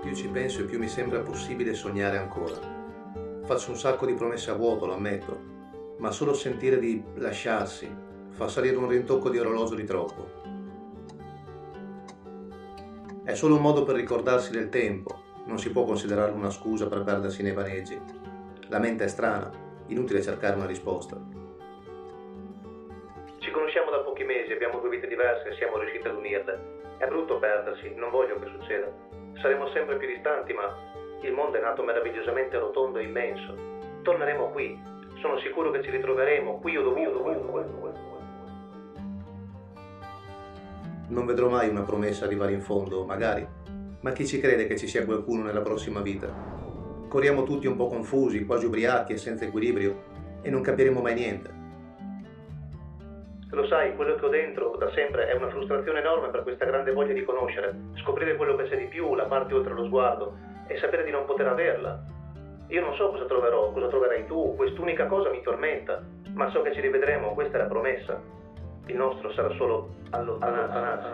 [0.00, 2.58] più ci penso e più mi sembra possibile sognare ancora.
[3.44, 5.38] Faccio un sacco di promesse a vuoto, lo ammetto,
[5.98, 10.38] ma solo sentire di lasciarsi fa salire un rintocco di orologio di troppo.
[13.22, 17.02] È solo un modo per ricordarsi del tempo, non si può considerarlo una scusa per
[17.02, 18.00] perdersi nei vaneggi.
[18.68, 19.50] La mente è strana,
[19.88, 21.20] inutile cercare una risposta.
[23.38, 26.79] Ci conosciamo da pochi mesi, abbiamo due vite diverse e siamo riusciti ad unirle.
[27.00, 28.92] È brutto perdersi, non voglio che succeda.
[29.40, 30.68] Saremo sempre più distanti, ma
[31.22, 33.56] il mondo è nato meravigliosamente rotondo e immenso.
[34.02, 34.78] Torneremo qui.
[35.22, 37.38] Sono sicuro che ci ritroveremo qui o dovunque.
[41.08, 43.48] Non vedrò mai una promessa arrivare in fondo, magari,
[44.00, 46.28] ma chi ci crede che ci sia qualcuno nella prossima vita?
[47.08, 50.02] Corriamo tutti un po' confusi, quasi ubriachi e senza equilibrio,
[50.42, 51.59] e non capiremo mai niente.
[53.52, 56.92] Lo sai, quello che ho dentro da sempre è una frustrazione enorme per questa grande
[56.92, 60.36] voglia di conoscere, scoprire quello che c'è di più, la parte oltre lo sguardo,
[60.68, 62.00] e sapere di non poter averla.
[62.68, 66.00] Io non so cosa troverò, cosa troverai tu, quest'unica cosa mi tormenta,
[66.32, 68.22] ma so che ci rivedremo, questa è la promessa.
[68.86, 71.08] Il nostro sarà solo allontanarsi.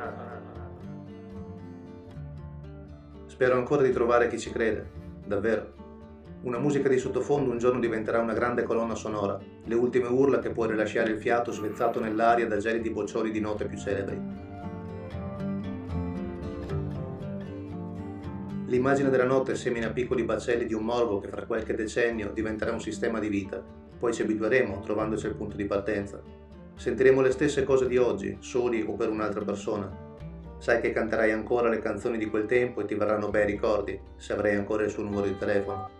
[3.24, 4.90] Spero ancora di trovare chi ci crede,
[5.24, 5.85] davvero.
[6.46, 10.50] Una musica di sottofondo un giorno diventerà una grande colonna sonora, le ultime urla che
[10.50, 14.16] può rilasciare il fiato svezzato nell'aria da gelidi boccioli di note più celebri.
[18.66, 22.80] L'immagine della notte semina piccoli baccelli di un morbo che fra qualche decennio diventerà un
[22.80, 23.60] sistema di vita.
[23.98, 26.22] Poi ci abitueremo, trovandoci al punto di partenza.
[26.76, 29.90] Sentiremo le stesse cose di oggi, soli o per un'altra persona.
[30.58, 34.32] Sai che canterai ancora le canzoni di quel tempo e ti verranno bei ricordi, se
[34.32, 35.95] avrai ancora il suo numero di telefono.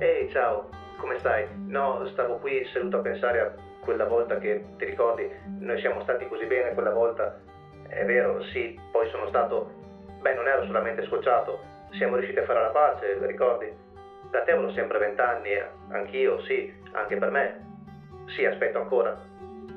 [0.00, 1.46] Ehi, ciao, come stai?
[1.66, 6.26] No, stavo qui seduto a pensare a quella volta che, ti ricordi, noi siamo stati
[6.26, 7.38] così bene quella volta.
[7.86, 9.70] È vero, sì, poi sono stato...
[10.22, 11.60] Beh, non ero solamente scocciato,
[11.98, 13.70] siamo riusciti a fare la pace, ricordi?
[14.30, 15.50] Da te avevo sempre vent'anni,
[15.90, 17.60] anch'io, sì, anche per me.
[18.34, 19.20] Sì, aspetto ancora.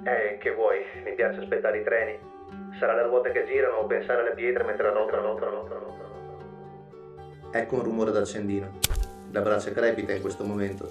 [0.05, 2.17] Eh, che vuoi, mi piace aspettare i treni.
[2.79, 5.51] Sarà le ruote che girano o pensare alle pietre mentre la notte, la notte, la
[5.51, 7.57] notte, la notte.
[7.57, 9.02] Ecco un rumore d'accendino.
[9.33, 10.87] La braccia crepita in questo momento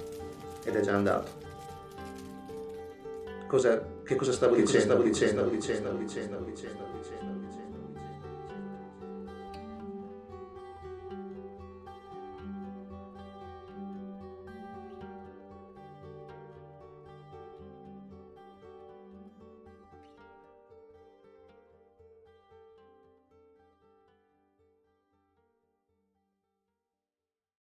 [0.65, 1.31] ed è già andato.
[3.47, 4.81] Cosa, che cosa stavo dicendo?
[4.81, 7.62] Stavo dicendo, dicendo, dicendo, dicendo, dicendo, dicendo.